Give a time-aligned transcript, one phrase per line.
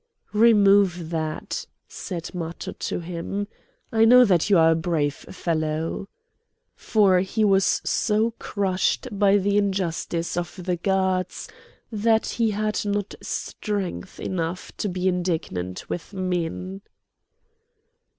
[0.33, 3.47] "Remove that," said Matho to him.
[3.91, 6.09] "I know that you are a brave fellow!"
[6.75, 11.49] For he was so crushed by the injustice of the gods
[11.91, 16.81] that he had not strength enough to be indignant with men.